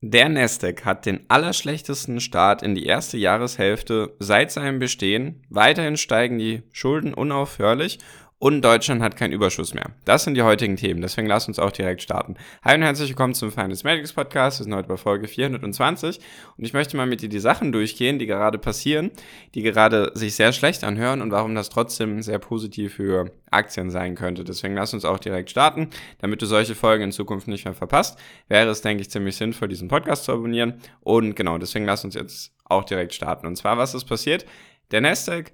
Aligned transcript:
Der 0.00 0.28
Nasdaq 0.28 0.84
hat 0.84 1.06
den 1.06 1.24
allerschlechtesten 1.26 2.20
Start 2.20 2.62
in 2.62 2.76
die 2.76 2.86
erste 2.86 3.16
Jahreshälfte 3.16 4.14
seit 4.20 4.52
seinem 4.52 4.78
Bestehen. 4.78 5.44
Weiterhin 5.50 5.96
steigen 5.96 6.38
die 6.38 6.62
Schulden 6.70 7.12
unaufhörlich 7.12 7.98
und 8.38 8.62
Deutschland 8.62 9.02
hat 9.02 9.16
keinen 9.16 9.32
Überschuss 9.32 9.74
mehr. 9.74 9.90
Das 10.04 10.22
sind 10.22 10.34
die 10.34 10.42
heutigen 10.42 10.76
Themen, 10.76 11.00
deswegen 11.00 11.26
lass 11.26 11.48
uns 11.48 11.58
auch 11.58 11.72
direkt 11.72 12.02
starten. 12.02 12.36
Hi 12.62 12.76
und 12.76 12.82
herzlich 12.82 13.08
willkommen 13.08 13.34
zum 13.34 13.50
Finance 13.50 13.84
Medics 13.84 14.12
Podcast. 14.12 14.60
Wir 14.60 14.64
sind 14.64 14.74
heute 14.74 14.86
bei 14.86 14.96
Folge 14.96 15.26
420 15.26 16.20
und 16.56 16.64
ich 16.64 16.72
möchte 16.72 16.96
mal 16.96 17.06
mit 17.06 17.20
dir 17.20 17.28
die 17.28 17.40
Sachen 17.40 17.72
durchgehen, 17.72 18.20
die 18.20 18.26
gerade 18.26 18.58
passieren, 18.58 19.10
die 19.54 19.62
gerade 19.62 20.12
sich 20.14 20.36
sehr 20.36 20.52
schlecht 20.52 20.84
anhören 20.84 21.20
und 21.20 21.32
warum 21.32 21.56
das 21.56 21.68
trotzdem 21.68 22.22
sehr 22.22 22.38
positiv 22.38 22.94
für 22.94 23.32
Aktien 23.50 23.90
sein 23.90 24.14
könnte. 24.14 24.44
Deswegen 24.44 24.74
lass 24.74 24.94
uns 24.94 25.04
auch 25.04 25.18
direkt 25.18 25.50
starten, 25.50 25.90
damit 26.20 26.40
du 26.40 26.46
solche 26.46 26.76
Folgen 26.76 27.04
in 27.04 27.12
Zukunft 27.12 27.48
nicht 27.48 27.64
mehr 27.64 27.74
verpasst. 27.74 28.20
Wäre 28.46 28.70
es, 28.70 28.82
denke 28.82 29.00
ich, 29.00 29.10
ziemlich 29.10 29.36
sinnvoll, 29.36 29.66
diesen 29.66 29.88
Podcast 29.88 30.24
zu 30.24 30.32
abonnieren 30.32 30.74
und 31.00 31.34
genau, 31.34 31.58
deswegen 31.58 31.86
lass 31.86 32.04
uns 32.04 32.14
jetzt 32.14 32.52
auch 32.64 32.84
direkt 32.84 33.14
starten. 33.14 33.48
Und 33.48 33.56
zwar, 33.56 33.78
was 33.78 33.94
ist 33.94 34.04
passiert? 34.04 34.46
Der 34.92 35.00
Nasdaq 35.00 35.52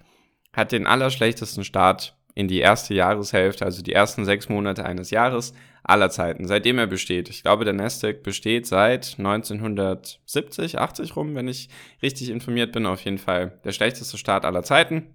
hat 0.52 0.70
den 0.70 0.86
allerschlechtesten 0.86 1.64
Start 1.64 2.14
in 2.34 2.48
die 2.48 2.58
erste 2.58 2.94
Jahreshälfte, 2.94 3.64
also 3.64 3.82
die 3.82 3.92
ersten 3.92 4.24
sechs 4.24 4.48
Monate 4.48 4.84
eines 4.84 5.10
Jahres 5.10 5.54
aller 5.84 6.10
Zeiten, 6.10 6.46
seitdem 6.46 6.78
er 6.78 6.86
besteht. 6.86 7.28
Ich 7.28 7.42
glaube, 7.42 7.64
der 7.64 7.74
Nasdaq 7.74 8.22
besteht 8.22 8.66
seit 8.66 9.16
1970, 9.18 10.78
80 10.78 11.16
rum, 11.16 11.34
wenn 11.34 11.46
ich 11.46 11.68
richtig 12.02 12.30
informiert 12.30 12.72
bin. 12.72 12.86
Auf 12.86 13.02
jeden 13.04 13.18
Fall 13.18 13.60
der 13.64 13.72
schlechteste 13.72 14.16
Start 14.16 14.44
aller 14.44 14.62
Zeiten. 14.62 15.06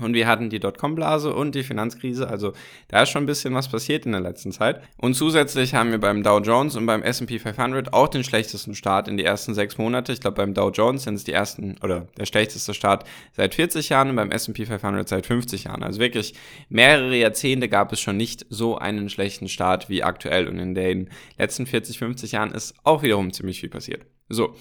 Und 0.00 0.14
wir 0.14 0.26
hatten 0.26 0.48
die 0.48 0.58
Dotcom-Blase 0.58 1.34
und 1.34 1.54
die 1.54 1.62
Finanzkrise. 1.62 2.26
Also 2.26 2.54
da 2.88 3.02
ist 3.02 3.10
schon 3.10 3.24
ein 3.24 3.26
bisschen 3.26 3.52
was 3.52 3.68
passiert 3.68 4.06
in 4.06 4.12
der 4.12 4.22
letzten 4.22 4.50
Zeit. 4.50 4.80
Und 4.96 5.12
zusätzlich 5.12 5.74
haben 5.74 5.90
wir 5.90 5.98
beim 5.98 6.22
Dow 6.22 6.38
Jones 6.38 6.76
und 6.76 6.86
beim 6.86 7.02
S&P 7.02 7.38
500 7.38 7.92
auch 7.92 8.08
den 8.08 8.24
schlechtesten 8.24 8.74
Start 8.74 9.06
in 9.06 9.18
die 9.18 9.24
ersten 9.24 9.52
sechs 9.52 9.76
Monate. 9.76 10.14
Ich 10.14 10.20
glaube, 10.20 10.36
beim 10.36 10.54
Dow 10.54 10.70
Jones 10.70 11.02
sind 11.02 11.16
es 11.16 11.24
die 11.24 11.32
ersten 11.32 11.76
oder 11.82 12.06
der 12.16 12.24
schlechteste 12.24 12.72
Start 12.72 13.04
seit 13.36 13.54
40 13.54 13.90
Jahren 13.90 14.08
und 14.08 14.16
beim 14.16 14.30
S&P 14.30 14.64
500 14.64 15.06
seit 15.06 15.26
50 15.26 15.64
Jahren. 15.64 15.82
Also 15.82 16.00
wirklich 16.00 16.32
mehrere 16.70 17.14
Jahrzehnte 17.14 17.68
gab 17.68 17.92
es 17.92 18.00
schon 18.00 18.16
nicht 18.16 18.46
so 18.48 18.78
einen 18.78 19.10
schlechten 19.10 19.48
Start 19.48 19.90
wie 19.90 20.02
aktuell. 20.02 20.48
Und 20.48 20.58
in 20.58 20.74
den 20.74 21.10
letzten 21.36 21.66
40, 21.66 21.98
50 21.98 22.32
Jahren 22.32 22.52
ist 22.52 22.74
auch 22.82 23.02
wiederum 23.02 23.30
ziemlich 23.34 23.60
viel 23.60 23.68
passiert. 23.68 24.06
So, 24.30 24.54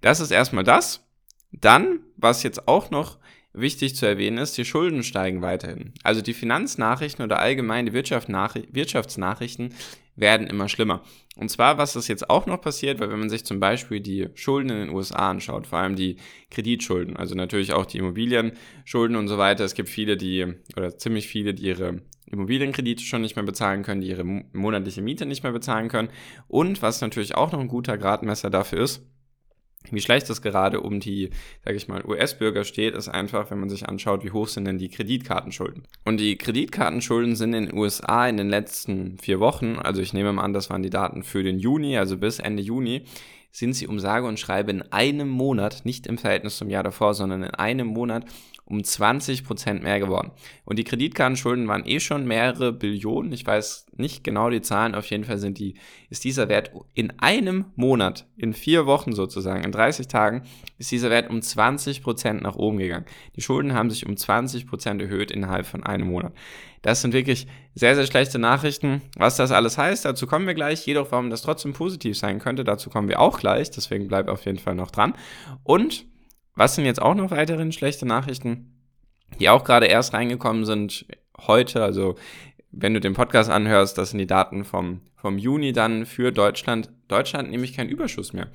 das 0.00 0.20
ist 0.20 0.30
erstmal 0.30 0.64
das. 0.64 1.04
Dann, 1.52 2.00
was 2.16 2.42
jetzt 2.42 2.68
auch 2.68 2.90
noch 2.90 3.18
wichtig 3.52 3.96
zu 3.96 4.06
erwähnen 4.06 4.38
ist, 4.38 4.56
die 4.56 4.64
Schulden 4.64 5.02
steigen 5.02 5.42
weiterhin. 5.42 5.92
Also 6.02 6.20
die 6.20 6.34
Finanznachrichten 6.34 7.24
oder 7.24 7.40
allgemein 7.40 7.86
die 7.86 7.92
Wirtschaftsnachrichten 7.92 9.74
werden 10.16 10.46
immer 10.46 10.68
schlimmer. 10.68 11.02
Und 11.36 11.50
zwar, 11.50 11.78
was 11.78 11.94
ist 11.94 12.08
jetzt 12.08 12.28
auch 12.28 12.46
noch 12.46 12.60
passiert, 12.60 12.98
weil 12.98 13.10
wenn 13.10 13.20
man 13.20 13.30
sich 13.30 13.44
zum 13.44 13.60
Beispiel 13.60 14.00
die 14.00 14.28
Schulden 14.34 14.70
in 14.70 14.78
den 14.78 14.90
USA 14.90 15.30
anschaut, 15.30 15.68
vor 15.68 15.78
allem 15.78 15.94
die 15.94 16.16
Kreditschulden, 16.50 17.16
also 17.16 17.34
natürlich 17.36 17.72
auch 17.72 17.86
die 17.86 17.98
Immobilienschulden 17.98 19.16
und 19.16 19.28
so 19.28 19.38
weiter, 19.38 19.64
es 19.64 19.74
gibt 19.74 19.88
viele, 19.88 20.16
die, 20.16 20.46
oder 20.76 20.98
ziemlich 20.98 21.28
viele, 21.28 21.54
die 21.54 21.66
ihre 21.66 22.02
Immobilienkredite 22.26 23.04
schon 23.04 23.22
nicht 23.22 23.36
mehr 23.36 23.44
bezahlen 23.44 23.84
können, 23.84 24.00
die 24.00 24.08
ihre 24.08 24.24
monatliche 24.24 25.00
Miete 25.00 25.24
nicht 25.24 25.44
mehr 25.44 25.52
bezahlen 25.52 25.88
können. 25.88 26.10
Und 26.48 26.82
was 26.82 27.00
natürlich 27.00 27.36
auch 27.36 27.52
noch 27.52 27.60
ein 27.60 27.68
guter 27.68 27.96
Gradmesser 27.96 28.50
dafür 28.50 28.80
ist, 28.80 29.06
wie 29.90 30.00
schlecht 30.00 30.28
es 30.28 30.42
gerade 30.42 30.80
um 30.80 31.00
die, 31.00 31.30
sage 31.64 31.76
ich 31.76 31.88
mal, 31.88 32.04
US-Bürger 32.04 32.64
steht, 32.64 32.94
ist 32.94 33.08
einfach, 33.08 33.50
wenn 33.50 33.60
man 33.60 33.70
sich 33.70 33.88
anschaut, 33.88 34.24
wie 34.24 34.32
hoch 34.32 34.48
sind 34.48 34.66
denn 34.66 34.78
die 34.78 34.88
Kreditkartenschulden. 34.88 35.84
Und 36.04 36.18
die 36.18 36.36
Kreditkartenschulden 36.36 37.36
sind 37.36 37.54
in 37.54 37.66
den 37.66 37.76
USA 37.76 38.28
in 38.28 38.36
den 38.36 38.50
letzten 38.50 39.18
vier 39.18 39.40
Wochen, 39.40 39.76
also 39.76 40.02
ich 40.02 40.12
nehme 40.12 40.32
mal 40.32 40.42
an, 40.42 40.52
das 40.52 40.70
waren 40.70 40.82
die 40.82 40.90
Daten 40.90 41.22
für 41.22 41.42
den 41.42 41.58
Juni, 41.58 41.96
also 41.96 42.18
bis 42.18 42.38
Ende 42.38 42.62
Juni, 42.62 43.04
sind 43.50 43.72
sie 43.72 43.86
um 43.86 43.98
sage 43.98 44.26
und 44.26 44.38
schreibe 44.38 44.70
in 44.70 44.82
einem 44.92 45.28
Monat, 45.28 45.82
nicht 45.84 46.06
im 46.06 46.18
Verhältnis 46.18 46.58
zum 46.58 46.68
Jahr 46.68 46.82
davor, 46.82 47.14
sondern 47.14 47.42
in 47.42 47.54
einem 47.54 47.88
Monat 47.88 48.24
um 48.68 48.84
20 48.84 49.44
Prozent 49.44 49.82
mehr 49.82 49.98
geworden. 49.98 50.30
Und 50.64 50.78
die 50.78 50.84
Kreditkartenschulden 50.84 51.66
waren 51.68 51.86
eh 51.86 52.00
schon 52.00 52.26
mehrere 52.26 52.72
Billionen. 52.72 53.32
Ich 53.32 53.46
weiß 53.46 53.86
nicht 53.96 54.22
genau 54.22 54.50
die 54.50 54.60
Zahlen. 54.60 54.94
Auf 54.94 55.06
jeden 55.06 55.24
Fall 55.24 55.38
sind 55.38 55.58
die, 55.58 55.74
ist 56.10 56.24
dieser 56.24 56.50
Wert 56.50 56.70
in 56.92 57.18
einem 57.18 57.66
Monat, 57.76 58.26
in 58.36 58.52
vier 58.52 58.84
Wochen 58.84 59.12
sozusagen, 59.12 59.64
in 59.64 59.72
30 59.72 60.08
Tagen, 60.08 60.42
ist 60.76 60.90
dieser 60.90 61.08
Wert 61.08 61.30
um 61.30 61.40
20 61.40 62.02
Prozent 62.02 62.42
nach 62.42 62.56
oben 62.56 62.78
gegangen. 62.78 63.06
Die 63.36 63.40
Schulden 63.40 63.72
haben 63.72 63.88
sich 63.88 64.06
um 64.06 64.16
20 64.16 64.66
Prozent 64.66 65.00
erhöht 65.00 65.30
innerhalb 65.30 65.64
von 65.64 65.82
einem 65.82 66.08
Monat. 66.08 66.34
Das 66.82 67.00
sind 67.00 67.14
wirklich 67.14 67.46
sehr, 67.74 67.96
sehr 67.96 68.06
schlechte 68.06 68.38
Nachrichten. 68.38 69.00
Was 69.16 69.36
das 69.36 69.50
alles 69.50 69.78
heißt, 69.78 70.04
dazu 70.04 70.26
kommen 70.26 70.46
wir 70.46 70.54
gleich. 70.54 70.86
Jedoch, 70.86 71.10
warum 71.10 71.30
das 71.30 71.42
trotzdem 71.42 71.72
positiv 71.72 72.18
sein 72.18 72.38
könnte, 72.38 72.64
dazu 72.64 72.90
kommen 72.90 73.08
wir 73.08 73.18
auch 73.18 73.40
gleich. 73.40 73.70
Deswegen 73.70 74.08
bleib 74.08 74.28
auf 74.28 74.44
jeden 74.44 74.58
Fall 74.58 74.74
noch 74.74 74.90
dran. 74.90 75.14
Und 75.64 76.06
was 76.58 76.74
sind 76.74 76.84
jetzt 76.84 77.00
auch 77.00 77.14
noch 77.14 77.30
weiterhin 77.30 77.70
schlechte 77.70 78.04
Nachrichten, 78.04 78.74
die 79.38 79.48
auch 79.48 79.62
gerade 79.62 79.86
erst 79.86 80.12
reingekommen 80.12 80.64
sind 80.64 81.06
heute? 81.46 81.82
Also 81.82 82.16
wenn 82.72 82.94
du 82.94 83.00
den 83.00 83.14
Podcast 83.14 83.48
anhörst, 83.48 83.96
das 83.96 84.10
sind 84.10 84.18
die 84.18 84.26
Daten 84.26 84.64
vom, 84.64 85.00
vom 85.14 85.38
Juni 85.38 85.72
dann 85.72 86.04
für 86.04 86.32
Deutschland. 86.32 86.90
Deutschland 87.06 87.50
nämlich 87.50 87.74
kein 87.74 87.88
Überschuss 87.88 88.32
mehr. 88.32 88.48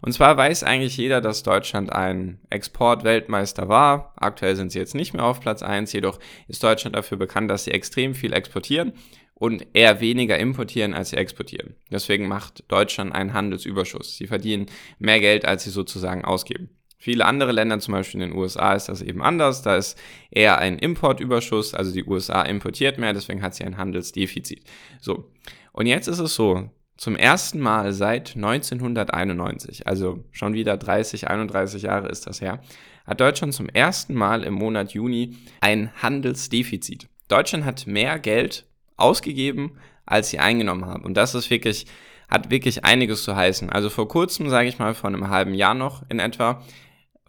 Und 0.00 0.12
zwar 0.12 0.38
weiß 0.38 0.64
eigentlich 0.64 0.96
jeder, 0.96 1.20
dass 1.20 1.42
Deutschland 1.42 1.92
ein 1.92 2.40
Exportweltmeister 2.48 3.68
war. 3.68 4.14
Aktuell 4.16 4.56
sind 4.56 4.72
sie 4.72 4.78
jetzt 4.78 4.94
nicht 4.94 5.12
mehr 5.12 5.24
auf 5.24 5.40
Platz 5.40 5.62
eins. 5.62 5.92
jedoch 5.92 6.18
ist 6.48 6.64
Deutschland 6.64 6.96
dafür 6.96 7.18
bekannt, 7.18 7.50
dass 7.50 7.64
sie 7.64 7.72
extrem 7.72 8.14
viel 8.14 8.32
exportieren 8.32 8.94
und 9.34 9.66
eher 9.74 10.00
weniger 10.00 10.38
importieren, 10.38 10.94
als 10.94 11.10
sie 11.10 11.16
exportieren. 11.16 11.76
Deswegen 11.90 12.26
macht 12.26 12.64
Deutschland 12.68 13.14
einen 13.14 13.34
Handelsüberschuss. 13.34 14.16
Sie 14.16 14.26
verdienen 14.26 14.66
mehr 14.98 15.20
Geld, 15.20 15.44
als 15.44 15.64
sie 15.64 15.70
sozusagen 15.70 16.24
ausgeben. 16.24 16.70
Viele 17.02 17.24
andere 17.24 17.52
Länder, 17.52 17.80
zum 17.80 17.92
Beispiel 17.92 18.20
in 18.20 18.28
den 18.28 18.38
USA, 18.38 18.74
ist 18.74 18.90
das 18.90 19.00
eben 19.00 19.22
anders. 19.22 19.62
Da 19.62 19.76
ist 19.76 19.98
eher 20.30 20.58
ein 20.58 20.78
Importüberschuss, 20.78 21.72
also 21.72 21.92
die 21.92 22.04
USA 22.04 22.42
importiert 22.42 22.98
mehr, 22.98 23.14
deswegen 23.14 23.40
hat 23.40 23.54
sie 23.54 23.64
ein 23.64 23.78
Handelsdefizit. 23.78 24.62
So. 25.00 25.30
Und 25.72 25.86
jetzt 25.86 26.08
ist 26.08 26.18
es 26.18 26.34
so, 26.34 26.68
zum 26.98 27.16
ersten 27.16 27.58
Mal 27.58 27.94
seit 27.94 28.36
1991, 28.36 29.86
also 29.86 30.22
schon 30.30 30.52
wieder 30.52 30.76
30, 30.76 31.28
31 31.28 31.84
Jahre 31.84 32.08
ist 32.08 32.26
das 32.26 32.42
her, 32.42 32.60
hat 33.06 33.18
Deutschland 33.18 33.54
zum 33.54 33.70
ersten 33.70 34.12
Mal 34.12 34.44
im 34.44 34.52
Monat 34.52 34.92
Juni 34.92 35.38
ein 35.62 35.90
Handelsdefizit. 36.02 37.08
Deutschland 37.28 37.64
hat 37.64 37.86
mehr 37.86 38.18
Geld 38.18 38.66
ausgegeben, 38.98 39.78
als 40.04 40.28
sie 40.28 40.38
eingenommen 40.38 40.84
haben. 40.84 41.06
Und 41.06 41.14
das 41.14 41.34
ist 41.34 41.48
wirklich, 41.48 41.86
hat 42.28 42.50
wirklich 42.50 42.84
einiges 42.84 43.24
zu 43.24 43.34
heißen. 43.34 43.70
Also 43.70 43.88
vor 43.88 44.06
kurzem, 44.06 44.50
sage 44.50 44.68
ich 44.68 44.78
mal, 44.78 44.92
vor 44.92 45.08
einem 45.08 45.30
halben 45.30 45.54
Jahr 45.54 45.74
noch 45.74 46.02
in 46.10 46.18
etwa, 46.18 46.62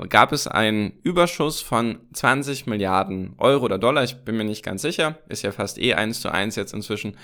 gab 0.09 0.31
es 0.31 0.47
einen 0.47 0.99
Überschuss 1.03 1.61
von 1.61 1.99
20 2.13 2.67
Milliarden 2.67 3.33
Euro 3.37 3.65
oder 3.65 3.77
Dollar, 3.77 4.03
ich 4.03 4.23
bin 4.23 4.37
mir 4.37 4.43
nicht 4.43 4.63
ganz 4.63 4.81
sicher, 4.81 5.19
ist 5.29 5.43
ja 5.43 5.51
fast 5.51 5.77
eh 5.79 5.93
eins 5.93 6.21
zu 6.21 6.31
eins 6.31 6.55
jetzt 6.55 6.73
inzwischen, 6.73 7.17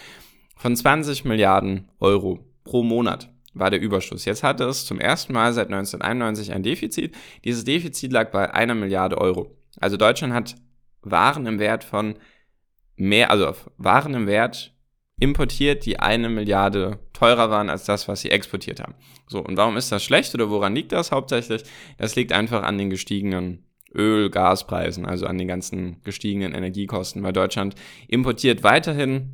von 0.55 0.75
20 0.75 1.25
Milliarden 1.25 1.89
Euro 1.99 2.39
pro 2.63 2.83
Monat 2.83 3.29
war 3.53 3.69
der 3.69 3.81
Überschuss. 3.81 4.25
Jetzt 4.25 4.43
hatte 4.43 4.65
es 4.65 4.85
zum 4.85 4.99
ersten 4.99 5.33
Mal 5.33 5.53
seit 5.53 5.67
1991 5.67 6.51
ein 6.53 6.63
Defizit. 6.63 7.15
Dieses 7.43 7.63
Defizit 7.63 8.11
lag 8.11 8.31
bei 8.31 8.53
einer 8.53 8.75
Milliarde 8.75 9.17
Euro. 9.17 9.55
Also 9.79 9.97
Deutschland 9.97 10.33
hat 10.33 10.55
Waren 11.01 11.45
im 11.45 11.59
Wert 11.59 11.83
von 11.83 12.15
mehr, 12.95 13.31
also 13.31 13.53
Waren 13.77 14.13
im 14.13 14.27
Wert 14.27 14.75
importiert, 15.19 15.85
die 15.85 15.99
eine 15.99 16.29
Milliarde 16.29 16.99
teurer 17.17 17.49
waren 17.49 17.69
als 17.69 17.85
das, 17.85 18.07
was 18.07 18.21
sie 18.21 18.31
exportiert 18.31 18.79
haben. 18.79 18.93
So, 19.27 19.39
und 19.39 19.57
warum 19.57 19.75
ist 19.75 19.91
das 19.91 20.03
schlecht 20.03 20.33
oder 20.35 20.49
woran 20.49 20.75
liegt 20.75 20.91
das 20.91 21.11
hauptsächlich? 21.11 21.63
Das 21.97 22.15
liegt 22.15 22.31
einfach 22.31 22.63
an 22.63 22.77
den 22.77 22.89
gestiegenen 22.89 23.65
Öl, 23.93 24.29
Gaspreisen, 24.29 25.05
also 25.05 25.25
an 25.25 25.37
den 25.37 25.47
ganzen 25.47 26.01
gestiegenen 26.03 26.53
Energiekosten, 26.53 27.23
weil 27.23 27.33
Deutschland 27.33 27.75
importiert 28.07 28.63
weiterhin 28.63 29.33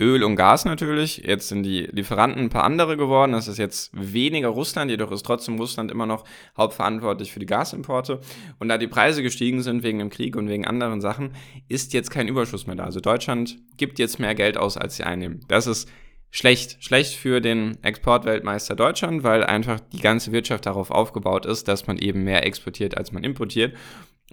Öl 0.00 0.24
und 0.24 0.34
Gas 0.34 0.64
natürlich. 0.64 1.18
Jetzt 1.18 1.48
sind 1.48 1.62
die 1.62 1.82
Lieferanten 1.82 2.42
ein 2.42 2.48
paar 2.48 2.64
andere 2.64 2.96
geworden. 2.96 3.32
Das 3.32 3.46
ist 3.46 3.58
jetzt 3.58 3.90
weniger 3.92 4.48
Russland, 4.48 4.90
jedoch 4.90 5.12
ist 5.12 5.24
trotzdem 5.24 5.58
Russland 5.58 5.92
immer 5.92 6.06
noch 6.06 6.24
hauptverantwortlich 6.56 7.32
für 7.32 7.38
die 7.38 7.46
Gasimporte. 7.46 8.20
Und 8.58 8.68
da 8.68 8.78
die 8.78 8.88
Preise 8.88 9.22
gestiegen 9.22 9.62
sind 9.62 9.84
wegen 9.84 10.00
dem 10.00 10.10
Krieg 10.10 10.34
und 10.34 10.48
wegen 10.48 10.66
anderen 10.66 11.00
Sachen, 11.00 11.34
ist 11.68 11.92
jetzt 11.92 12.10
kein 12.10 12.26
Überschuss 12.26 12.66
mehr 12.66 12.76
da. 12.76 12.84
Also 12.84 12.98
Deutschland 12.98 13.58
gibt 13.76 14.00
jetzt 14.00 14.18
mehr 14.18 14.34
Geld 14.34 14.56
aus, 14.56 14.76
als 14.76 14.96
sie 14.96 15.04
einnehmen. 15.04 15.40
Das 15.46 15.68
ist 15.68 15.88
schlecht. 16.32 16.78
Schlecht 16.80 17.14
für 17.14 17.40
den 17.40 17.78
Exportweltmeister 17.84 18.74
Deutschland, 18.74 19.22
weil 19.22 19.44
einfach 19.44 19.78
die 19.92 20.00
ganze 20.00 20.32
Wirtschaft 20.32 20.66
darauf 20.66 20.90
aufgebaut 20.90 21.46
ist, 21.46 21.68
dass 21.68 21.86
man 21.86 21.98
eben 21.98 22.24
mehr 22.24 22.44
exportiert, 22.44 22.96
als 22.96 23.12
man 23.12 23.22
importiert. 23.22 23.76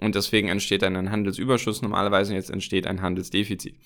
Und 0.00 0.14
deswegen 0.14 0.48
entsteht 0.48 0.82
dann 0.82 0.96
ein 0.96 1.12
Handelsüberschuss 1.12 1.82
normalerweise 1.82 2.32
und 2.32 2.36
jetzt 2.36 2.50
entsteht 2.50 2.86
ein 2.86 3.02
Handelsdefizit. 3.02 3.76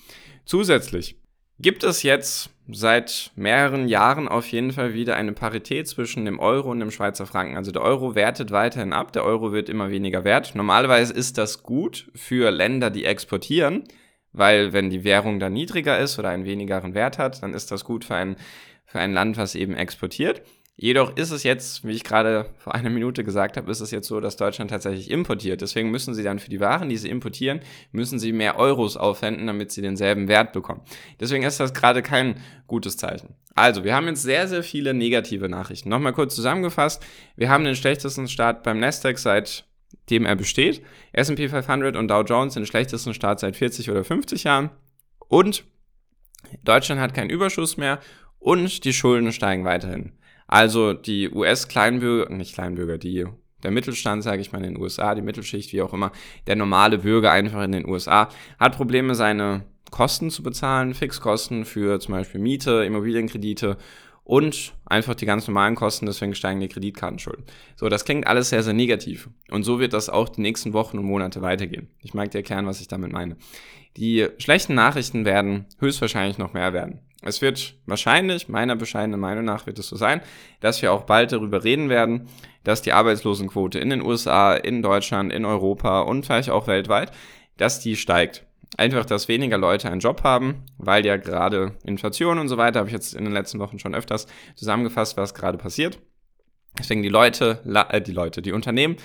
Zusätzlich 0.45 1.17
gibt 1.59 1.83
es 1.83 2.03
jetzt 2.03 2.49
seit 2.71 3.31
mehreren 3.35 3.87
Jahren 3.87 4.27
auf 4.27 4.47
jeden 4.47 4.71
Fall 4.71 4.93
wieder 4.93 5.17
eine 5.17 5.33
Parität 5.33 5.87
zwischen 5.87 6.25
dem 6.25 6.39
Euro 6.39 6.71
und 6.71 6.79
dem 6.79 6.91
Schweizer 6.91 7.25
Franken. 7.25 7.57
Also 7.57 7.71
der 7.71 7.81
Euro 7.81 8.15
wertet 8.15 8.51
weiterhin 8.51 8.93
ab, 8.93 9.11
der 9.11 9.25
Euro 9.25 9.51
wird 9.51 9.67
immer 9.67 9.91
weniger 9.91 10.23
wert. 10.23 10.55
Normalerweise 10.55 11.13
ist 11.13 11.37
das 11.37 11.63
gut 11.63 12.09
für 12.15 12.49
Länder, 12.49 12.89
die 12.89 13.05
exportieren, 13.05 13.83
weil 14.35 14.73
wenn 14.73 14.89
die 14.89 15.03
Währung 15.03 15.39
dann 15.39 15.53
niedriger 15.53 15.97
ist 15.99 16.19
oder 16.19 16.29
einen 16.29 16.45
wenigeren 16.45 16.93
Wert 16.93 17.17
hat, 17.17 17.41
dann 17.41 17.53
ist 17.53 17.71
das 17.71 17.83
gut 17.83 18.05
für 18.05 18.15
ein, 18.15 18.35
für 18.85 18.99
ein 18.99 19.13
Land, 19.13 19.37
was 19.37 19.55
eben 19.55 19.75
exportiert. 19.75 20.41
Jedoch 20.77 21.15
ist 21.15 21.31
es 21.31 21.43
jetzt, 21.43 21.87
wie 21.87 21.93
ich 21.93 22.03
gerade 22.03 22.49
vor 22.57 22.75
einer 22.75 22.89
Minute 22.89 23.23
gesagt 23.23 23.55
habe, 23.55 23.71
ist 23.71 23.79
es 23.79 23.91
jetzt 23.91 24.09
so, 24.09 24.19
dass 24.19 24.35
Deutschland 24.35 24.71
tatsächlich 24.71 25.09
importiert. 25.09 25.61
Deswegen 25.61 25.89
müssen 25.89 26.13
sie 26.13 26.23
dann 26.23 26.37
für 26.37 26.49
die 26.49 26.59
Waren, 26.59 26.89
die 26.89 26.97
sie 26.97 27.09
importieren, 27.09 27.61
müssen 27.93 28.19
sie 28.19 28.33
mehr 28.33 28.59
Euros 28.59 28.97
aufwenden, 28.97 29.47
damit 29.47 29.71
sie 29.71 29.81
denselben 29.81 30.27
Wert 30.27 30.51
bekommen. 30.51 30.81
Deswegen 31.21 31.45
ist 31.45 31.61
das 31.61 31.73
gerade 31.73 32.01
kein 32.01 32.35
gutes 32.67 32.97
Zeichen. 32.97 33.35
Also, 33.53 33.85
wir 33.85 33.95
haben 33.95 34.07
jetzt 34.07 34.23
sehr, 34.23 34.49
sehr 34.49 34.63
viele 34.63 34.93
negative 34.93 35.47
Nachrichten. 35.47 35.87
Nochmal 35.87 36.11
kurz 36.11 36.35
zusammengefasst. 36.35 37.01
Wir 37.37 37.49
haben 37.49 37.63
den 37.63 37.77
schlechtesten 37.77 38.27
Start 38.27 38.63
beim 38.63 38.77
Nasdaq 38.79 39.17
seitdem 40.05 40.25
er 40.25 40.35
besteht. 40.35 40.81
S&P 41.13 41.49
500 41.49 41.95
und 41.95 42.07
Dow 42.09 42.21
Jones 42.21 42.53
den 42.53 42.65
schlechtesten 42.65 43.13
Start 43.13 43.39
seit 43.39 43.55
40 43.55 43.89
oder 43.89 44.03
50 44.03 44.43
Jahren. 44.43 44.69
Und 45.27 45.63
Deutschland 46.63 47.01
hat 47.01 47.13
keinen 47.13 47.29
Überschuss 47.29 47.77
mehr 47.77 47.99
und 48.39 48.83
die 48.83 48.93
Schulden 48.93 49.31
steigen 49.31 49.65
weiterhin. 49.65 50.11
Also 50.47 50.93
die 50.93 51.29
US-Kleinbürger, 51.29 52.31
nicht 52.33 52.53
Kleinbürger, 52.53 52.97
die 52.99 53.25
der 53.63 53.71
Mittelstand, 53.71 54.21
sage 54.21 54.41
ich 54.41 54.51
mal, 54.51 54.63
in 54.63 54.75
den 54.75 54.81
USA, 54.81 55.15
die 55.15 55.23
Mittelschicht, 55.23 55.73
wie 55.73 55.81
auch 55.81 55.93
immer, 55.93 56.11
der 56.45 56.55
normale 56.55 56.99
Bürger 56.99 57.31
einfach 57.31 57.63
in 57.63 57.71
den 57.71 57.87
USA, 57.87 58.29
hat 58.59 58.75
Probleme, 58.75 59.15
seine 59.15 59.63
Kosten 59.89 60.29
zu 60.29 60.43
bezahlen, 60.43 60.93
Fixkosten 60.93 61.65
für 61.65 61.99
zum 61.99 62.13
Beispiel 62.13 62.41
Miete, 62.41 62.83
Immobilienkredite 62.85 63.77
und 64.25 64.73
einfach 64.85 65.13
die 65.13 65.27
ganz 65.27 65.47
normalen 65.47 65.75
Kosten, 65.75 66.07
deswegen 66.07 66.33
steigen 66.35 66.59
die 66.59 66.67
Kreditkartenschulden. 66.67 67.45
So, 67.75 67.87
das 67.89 68.05
klingt 68.05 68.27
alles 68.27 68.49
sehr, 68.49 68.63
sehr 68.63 68.73
negativ. 68.73 69.29
Und 69.51 69.63
so 69.63 69.79
wird 69.79 69.93
das 69.93 70.09
auch 70.09 70.27
die 70.27 70.41
nächsten 70.41 70.73
Wochen 70.73 70.97
und 70.97 71.05
Monate 71.05 71.43
weitergehen. 71.43 71.89
Ich 72.01 72.15
mag 72.15 72.31
dir 72.31 72.39
erklären, 72.39 72.65
was 72.65 72.81
ich 72.81 72.87
damit 72.87 73.13
meine. 73.13 73.37
Die 73.97 74.27
schlechten 74.39 74.73
Nachrichten 74.73 75.25
werden 75.25 75.67
höchstwahrscheinlich 75.79 76.39
noch 76.39 76.53
mehr 76.53 76.73
werden. 76.73 76.99
Es 77.21 77.41
wird 77.41 77.75
wahrscheinlich, 77.85 78.49
meiner 78.49 78.75
bescheidenen 78.75 79.19
Meinung 79.19 79.45
nach, 79.45 79.67
wird 79.67 79.79
es 79.79 79.87
so 79.87 79.95
sein, 79.95 80.21
dass 80.59 80.81
wir 80.81 80.91
auch 80.91 81.03
bald 81.03 81.31
darüber 81.31 81.63
reden 81.63 81.89
werden, 81.89 82.27
dass 82.63 82.81
die 82.81 82.93
Arbeitslosenquote 82.93 83.79
in 83.79 83.91
den 83.91 84.01
USA, 84.01 84.55
in 84.55 84.81
Deutschland, 84.81 85.31
in 85.31 85.45
Europa 85.45 86.01
und 86.01 86.25
vielleicht 86.25 86.49
auch 86.49 86.67
weltweit, 86.67 87.11
dass 87.57 87.79
die 87.79 87.95
steigt. 87.95 88.45
Einfach, 88.77 89.05
dass 89.05 89.27
weniger 89.27 89.57
Leute 89.57 89.89
einen 89.89 90.01
Job 90.01 90.23
haben, 90.23 90.65
weil 90.77 91.05
ja 91.05 91.17
gerade 91.17 91.73
Inflation 91.85 92.39
und 92.39 92.49
so 92.49 92.57
weiter, 92.57 92.79
habe 92.79 92.89
ich 92.89 92.93
jetzt 92.93 93.13
in 93.13 93.23
den 93.23 93.33
letzten 93.33 93.59
Wochen 93.59 93.79
schon 93.79 93.95
öfters 93.95 94.27
zusammengefasst, 94.55 95.17
was 95.17 95.33
gerade 95.33 95.57
passiert. 95.57 95.99
Deswegen 96.77 97.01
die 97.01 97.09
Leute, 97.09 97.59
äh, 97.89 98.01
die 98.01 98.11
Leute, 98.11 98.41
die 98.41 98.51
Unternehmen 98.51 98.97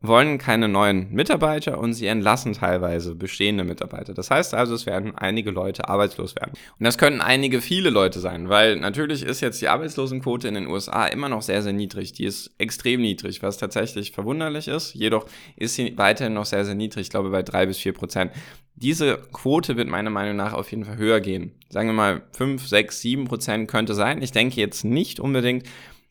wollen 0.00 0.38
keine 0.38 0.68
neuen 0.68 1.12
Mitarbeiter 1.12 1.78
und 1.78 1.92
sie 1.92 2.06
entlassen 2.06 2.52
teilweise 2.52 3.16
bestehende 3.16 3.64
Mitarbeiter. 3.64 4.14
Das 4.14 4.30
heißt 4.30 4.54
also, 4.54 4.74
es 4.74 4.86
werden 4.86 5.16
einige 5.16 5.50
Leute 5.50 5.88
arbeitslos 5.88 6.36
werden. 6.36 6.52
Und 6.78 6.84
das 6.84 6.98
können 6.98 7.20
einige 7.20 7.60
viele 7.60 7.90
Leute 7.90 8.20
sein, 8.20 8.48
weil 8.48 8.76
natürlich 8.76 9.24
ist 9.24 9.40
jetzt 9.40 9.60
die 9.60 9.68
Arbeitslosenquote 9.68 10.46
in 10.46 10.54
den 10.54 10.68
USA 10.68 11.06
immer 11.06 11.28
noch 11.28 11.42
sehr, 11.42 11.62
sehr 11.62 11.72
niedrig. 11.72 12.12
Die 12.12 12.24
ist 12.24 12.54
extrem 12.58 13.00
niedrig, 13.00 13.42
was 13.42 13.58
tatsächlich 13.58 14.12
verwunderlich 14.12 14.68
ist. 14.68 14.94
Jedoch 14.94 15.26
ist 15.56 15.74
sie 15.74 15.94
weiterhin 15.96 16.34
noch 16.34 16.46
sehr, 16.46 16.64
sehr 16.64 16.76
niedrig, 16.76 17.02
ich 17.02 17.10
glaube 17.10 17.30
bei 17.30 17.42
drei 17.42 17.66
bis 17.66 17.78
vier 17.78 17.92
Prozent. 17.92 18.30
Diese 18.80 19.18
Quote 19.32 19.76
wird 19.76 19.88
meiner 19.88 20.10
Meinung 20.10 20.36
nach 20.36 20.52
auf 20.52 20.70
jeden 20.70 20.84
Fall 20.84 20.98
höher 20.98 21.20
gehen. 21.20 21.52
Sagen 21.68 21.88
wir 21.88 21.94
mal 21.94 22.22
fünf, 22.30 22.68
sechs, 22.68 23.00
sieben 23.00 23.24
Prozent 23.24 23.68
könnte 23.68 23.92
sein. 23.92 24.22
Ich 24.22 24.30
denke 24.30 24.60
jetzt 24.60 24.84
nicht 24.84 25.18
unbedingt, 25.18 25.66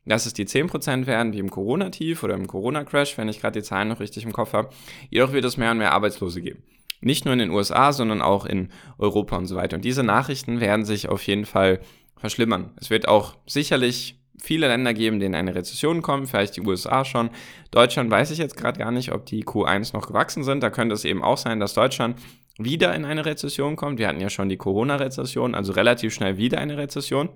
dass 0.05 0.25
es 0.25 0.33
die 0.33 0.45
10% 0.45 1.05
werden, 1.05 1.31
wie 1.31 1.39
im 1.39 1.49
Corona-Tief 1.49 2.23
oder 2.23 2.33
im 2.33 2.47
Corona-Crash, 2.47 3.17
wenn 3.17 3.29
ich 3.29 3.39
gerade 3.39 3.61
die 3.61 3.65
Zahlen 3.65 3.87
noch 3.87 4.01
richtig 4.01 4.25
im 4.25 4.33
Kopf 4.33 4.51
habe. 4.51 4.69
Jedoch 5.09 5.31
wird 5.31 5.45
es 5.45 5.55
mehr 5.55 5.71
und 5.71 5.77
mehr 5.77 5.93
Arbeitslose 5.93 6.41
geben. 6.41 6.61
Nicht 6.99 7.23
nur 7.23 7.33
in 7.33 7.39
den 7.39 7.51
USA, 7.51 7.93
sondern 7.93 8.21
auch 8.21 8.45
in 8.45 8.69
Europa 8.97 9.37
und 9.37 9.45
so 9.45 9.55
weiter. 9.55 9.77
Und 9.77 9.85
diese 9.85 10.03
Nachrichten 10.03 10.59
werden 10.59 10.83
sich 10.83 11.07
auf 11.07 11.23
jeden 11.25 11.45
Fall 11.45 11.79
verschlimmern. 12.17 12.71
Es 12.75 12.89
wird 12.89 13.07
auch 13.07 13.37
sicherlich 13.45 14.19
viele 14.37 14.67
Länder 14.67 14.93
geben, 14.93 15.21
denen 15.21 15.35
eine 15.35 15.55
Rezession 15.55 16.01
kommt, 16.01 16.27
vielleicht 16.29 16.57
die 16.57 16.61
USA 16.61 17.05
schon. 17.05 17.29
Deutschland 17.71 18.11
weiß 18.11 18.31
ich 18.31 18.39
jetzt 18.39 18.57
gerade 18.57 18.77
gar 18.77 18.91
nicht, 18.91 19.13
ob 19.13 19.25
die 19.25 19.45
Q1 19.45 19.93
noch 19.93 20.07
gewachsen 20.07 20.43
sind. 20.43 20.61
Da 20.61 20.69
könnte 20.69 20.95
es 20.95 21.05
eben 21.05 21.23
auch 21.23 21.37
sein, 21.37 21.59
dass 21.61 21.73
Deutschland 21.73 22.17
wieder 22.57 22.95
in 22.95 23.05
eine 23.05 23.25
Rezession 23.25 23.75
kommt. 23.75 23.99
Wir 23.99 24.07
hatten 24.07 24.21
ja 24.21 24.29
schon 24.29 24.49
die 24.49 24.57
Corona-Rezession, 24.57 25.55
also 25.55 25.73
relativ 25.73 26.13
schnell 26.13 26.37
wieder 26.37 26.59
eine 26.59 26.77
Rezession 26.77 27.29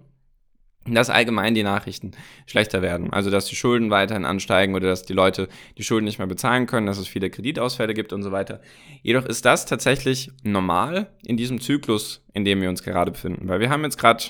dass 0.85 1.09
allgemein 1.09 1.53
die 1.53 1.63
Nachrichten 1.63 2.12
schlechter 2.47 2.81
werden. 2.81 3.13
Also, 3.13 3.29
dass 3.29 3.45
die 3.45 3.56
Schulden 3.56 3.91
weiterhin 3.91 4.25
ansteigen 4.25 4.73
oder 4.73 4.88
dass 4.88 5.03
die 5.03 5.13
Leute 5.13 5.47
die 5.77 5.83
Schulden 5.83 6.06
nicht 6.06 6.18
mehr 6.18 6.27
bezahlen 6.27 6.65
können, 6.65 6.88
dass 6.88 6.97
es 6.97 7.07
viele 7.07 7.29
Kreditausfälle 7.29 7.94
gibt 7.94 8.13
und 8.13 8.23
so 8.23 8.31
weiter. 8.31 8.62
Jedoch 9.03 9.25
ist 9.25 9.45
das 9.45 9.65
tatsächlich 9.65 10.31
normal 10.44 11.12
in 11.24 11.38
diesem 11.38 11.62
Zyklus, 11.62 12.25
in 12.33 12.45
dem 12.45 12.62
wir 12.62 12.69
uns 12.69 12.83
gerade 12.83 13.12
befinden. 13.12 13.47
Weil 13.47 13.59
wir 13.59 13.69
haben 13.69 13.83
jetzt 13.83 13.97
gerade 13.97 14.24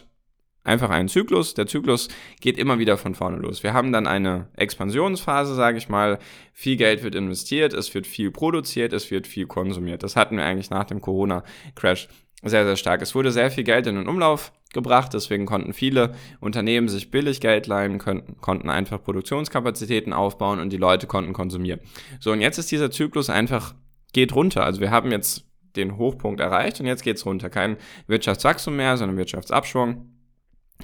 einfach 0.64 0.90
einen 0.90 1.10
Zyklus. 1.10 1.54
Der 1.54 1.68
Zyklus 1.68 2.08
geht 2.40 2.58
immer 2.58 2.80
wieder 2.80 2.98
von 2.98 3.16
vorne 3.16 3.38
los. 3.38 3.64
Wir 3.64 3.74
haben 3.74 3.92
dann 3.92 4.08
eine 4.08 4.48
Expansionsphase, 4.56 5.56
sage 5.56 5.78
ich 5.78 5.90
mal. 5.90 6.20
Viel 6.54 6.78
Geld 6.78 7.04
wird 7.04 7.16
investiert, 7.16 7.74
es 7.74 7.94
wird 7.94 8.08
viel 8.08 8.32
produziert, 8.32 8.94
es 8.94 9.10
wird 9.12 9.28
viel 9.28 9.48
konsumiert. 9.48 10.04
Das 10.04 10.16
hatten 10.16 10.38
wir 10.38 10.46
eigentlich 10.46 10.70
nach 10.70 10.86
dem 10.86 11.02
Corona-Crash 11.02 12.08
sehr, 12.44 12.66
sehr 12.66 12.76
stark. 12.76 13.02
Es 13.02 13.14
wurde 13.16 13.32
sehr 13.32 13.52
viel 13.52 13.64
Geld 13.64 13.88
in 13.88 13.96
den 13.96 14.08
Umlauf 14.08 14.52
gebracht, 14.74 15.14
deswegen 15.14 15.46
konnten 15.46 15.74
viele 15.74 16.16
Unternehmen 16.40 16.88
sich 16.88 17.12
billig 17.12 17.42
Geld 17.42 17.68
leihen, 17.68 18.00
könnten, 18.00 18.38
konnten 18.38 18.70
einfach 18.70 19.04
Produktionskapazitäten 19.04 20.14
aufbauen 20.14 20.60
und 20.60 20.72
die 20.72 20.78
Leute 20.78 21.08
konnten 21.08 21.34
konsumieren. 21.34 21.82
So, 22.20 22.32
und 22.32 22.42
jetzt 22.42 22.58
ist 22.58 22.72
dieser 22.72 22.90
Zyklus 22.90 23.30
einfach, 23.30 23.76
geht 24.14 24.34
runter. 24.34 24.64
Also 24.64 24.82
wir 24.82 24.92
haben 24.92 25.12
jetzt 25.12 25.46
den 25.76 25.98
Hochpunkt 25.98 26.40
erreicht 26.40 26.80
und 26.80 26.86
jetzt 26.86 27.04
geht's 27.04 27.26
runter. 27.26 27.50
Kein 27.50 27.78
Wirtschaftswachstum 28.08 28.76
mehr, 28.76 28.98
sondern 28.98 29.18
Wirtschaftsabschwung. 29.18 30.21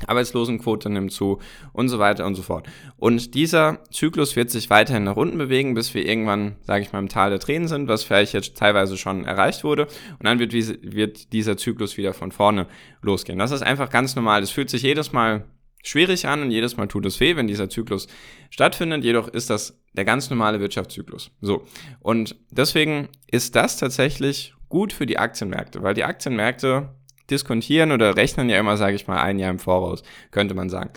Arbeitslosenquote 0.08 0.90
nimmt 0.90 1.12
zu 1.12 1.40
und 1.74 1.90
so 1.90 2.00
weiter 2.00 2.26
und 2.26 2.36
so 2.36 2.42
fort. 2.42 2.68
Und 2.98 3.34
dieser 3.34 3.80
Zyklus 3.92 4.36
wird 4.36 4.50
sich 4.50 4.70
weiterhin 4.70 5.04
nach 5.04 5.16
unten 5.16 5.38
bewegen, 5.38 5.74
bis 5.74 5.94
wir 5.94 6.06
irgendwann, 6.06 6.56
sage 6.62 6.84
ich 6.84 6.92
mal, 6.92 7.00
im 7.00 7.10
Tal 7.10 7.30
der 7.30 7.40
Tränen 7.40 7.68
sind, 7.68 7.88
was 7.88 8.04
vielleicht 8.04 8.34
jetzt 8.34 8.58
teilweise 8.58 8.98
schon 8.98 9.26
erreicht 9.26 9.64
wurde. 9.64 9.84
Und 9.86 10.24
dann 10.24 10.40
wird, 10.40 10.54
wird 10.54 11.34
dieser 11.34 11.58
Zyklus 11.58 11.98
wieder 11.98 12.14
von 12.14 12.32
vorne 12.32 12.68
losgehen. 13.02 13.40
Das 13.40 13.52
ist 13.52 13.62
einfach 13.62 13.90
ganz 13.90 14.16
normal. 14.16 14.42
Das 14.42 14.52
fühlt 14.52 14.70
sich 14.70 14.82
jedes 14.82 15.12
Mal 15.12 15.46
schwierig 15.84 16.28
an 16.28 16.42
und 16.42 16.52
jedes 16.52 16.78
Mal 16.78 16.88
tut 16.88 17.06
es 17.06 17.20
weh, 17.20 17.36
wenn 17.36 17.48
dieser 17.48 17.70
Zyklus 17.70 18.08
stattfindet. 18.50 19.04
Jedoch 19.04 19.28
ist 19.28 19.50
das 19.50 19.80
der 19.94 20.06
ganz 20.06 20.30
normale 20.30 20.60
Wirtschaftszyklus. 20.60 21.32
So. 21.42 21.66
Und 22.00 22.36
deswegen 22.52 23.10
ist 23.32 23.56
das 23.56 23.78
tatsächlich 23.78 24.54
gut 24.70 24.94
für 24.94 25.06
die 25.06 25.18
Aktienmärkte, 25.18 25.82
weil 25.82 25.94
die 25.94 26.04
Aktienmärkte 26.04 26.90
diskontieren 27.30 27.92
oder 27.92 28.16
rechnen 28.16 28.50
ja 28.50 28.60
immer, 28.60 28.78
sage 28.78 28.96
ich 28.96 29.08
mal, 29.08 29.22
ein 29.22 29.40
Jahr 29.40 29.52
im 29.52 29.60
Voraus, 29.60 30.04
könnte 30.32 30.56
man 30.56 30.70
sagen. 30.70 30.92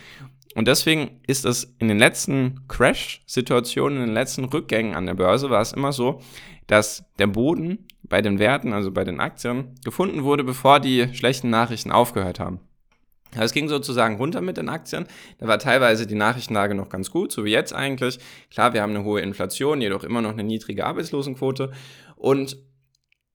Und 0.54 0.66
deswegen 0.66 1.20
ist 1.26 1.44
es 1.44 1.74
in 1.78 1.88
den 1.88 1.98
letzten 1.98 2.66
Crash-Situationen, 2.68 4.00
in 4.00 4.06
den 4.06 4.14
letzten 4.14 4.44
Rückgängen 4.44 4.94
an 4.94 5.06
der 5.06 5.14
Börse, 5.14 5.48
war 5.50 5.60
es 5.60 5.72
immer 5.72 5.92
so, 5.92 6.20
dass 6.66 7.04
der 7.18 7.28
Boden 7.28 7.86
bei 8.02 8.20
den 8.20 8.38
Werten, 8.38 8.72
also 8.72 8.90
bei 8.90 9.04
den 9.04 9.20
Aktien, 9.20 9.76
gefunden 9.84 10.24
wurde, 10.24 10.42
bevor 10.42 10.80
die 10.80 11.14
schlechten 11.14 11.50
Nachrichten 11.50 11.92
aufgehört 11.92 12.40
haben. 12.40 12.60
Also 13.32 13.44
es 13.44 13.52
ging 13.52 13.68
sozusagen 13.68 14.16
runter 14.16 14.40
mit 14.40 14.56
den 14.56 14.68
Aktien. 14.68 15.06
Da 15.38 15.46
war 15.46 15.60
teilweise 15.60 16.06
die 16.06 16.16
Nachrichtenlage 16.16 16.74
noch 16.74 16.88
ganz 16.88 17.12
gut, 17.12 17.30
so 17.30 17.44
wie 17.44 17.52
jetzt 17.52 17.72
eigentlich. 17.72 18.18
Klar, 18.50 18.72
wir 18.72 18.82
haben 18.82 18.90
eine 18.90 19.04
hohe 19.04 19.20
Inflation, 19.20 19.80
jedoch 19.80 20.02
immer 20.02 20.20
noch 20.20 20.32
eine 20.32 20.42
niedrige 20.42 20.84
Arbeitslosenquote. 20.84 21.70
Und 22.16 22.56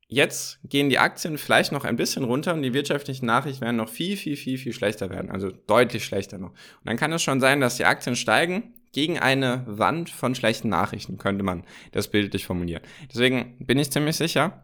Jetzt 0.08 0.60
gehen 0.64 0.90
die 0.90 1.00
Aktien 1.00 1.38
vielleicht 1.38 1.72
noch 1.72 1.84
ein 1.84 1.96
bisschen 1.96 2.24
runter 2.24 2.54
und 2.54 2.62
die 2.62 2.74
wirtschaftlichen 2.74 3.26
Nachrichten 3.26 3.62
werden 3.62 3.78
noch 3.78 3.90
viel, 3.90 4.18
viel, 4.18 4.38
viel, 4.38 4.58
viel 4.60 4.74
schlechter 4.74 5.10
werden. 5.10 5.32
Also 5.32 5.50
deutlich 5.50 6.06
schlechter 6.06 6.38
noch. 6.38 6.52
Und 6.52 6.86
dann 6.86 6.98
kann 6.98 7.12
es 7.12 7.24
schon 7.24 7.40
sein, 7.40 7.60
dass 7.60 7.78
die 7.78 7.86
Aktien 7.86 8.16
steigen 8.16 8.76
gegen 8.92 9.20
eine 9.20 9.64
Wand 9.66 10.10
von 10.10 10.36
schlechten 10.36 10.70
Nachrichten, 10.70 11.18
könnte 11.18 11.44
man 11.44 11.64
das 11.92 12.08
bildlich 12.10 12.46
formulieren. 12.46 12.84
Deswegen 13.12 13.58
bin 13.60 13.80
ich 13.80 13.92
ziemlich 13.92 14.16
sicher, 14.16 14.64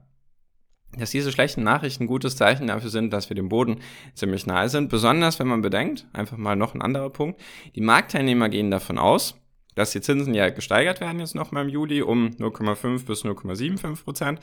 dass 0.98 1.10
diese 1.10 1.32
schlechten 1.32 1.64
Nachrichten 1.64 2.04
ein 2.04 2.08
gutes 2.08 2.36
Zeichen 2.36 2.68
dafür 2.68 2.90
sind, 2.90 3.12
dass 3.12 3.30
wir 3.30 3.36
dem 3.36 3.50
Boden 3.50 3.80
ziemlich 4.14 4.46
nahe 4.46 4.70
sind. 4.70 4.90
Besonders 4.90 5.40
wenn 5.40 5.48
man 5.48 5.62
bedenkt, 5.62 6.06
einfach 6.14 6.38
mal 6.38 6.56
noch 6.56 6.76
ein 6.76 6.82
anderer 6.82 7.10
Punkt, 7.10 7.42
die 7.76 7.82
Marktteilnehmer 7.82 8.50
gehen 8.50 8.72
davon 8.72 8.98
aus, 8.98 9.36
dass 9.74 9.92
die 9.92 10.02
Zinsen 10.02 10.34
ja 10.34 10.50
gesteigert 10.50 11.02
werden 11.02 11.20
jetzt 11.20 11.34
nochmal 11.34 11.64
im 11.64 11.70
Juli 11.70 12.02
um 12.02 12.28
0,5 12.28 13.06
bis 13.06 13.24
0,75 13.24 14.04
Prozent 14.04 14.40